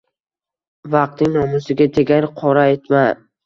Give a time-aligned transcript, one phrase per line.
[0.95, 3.09] vaqtning nomusiga tegar qoraytma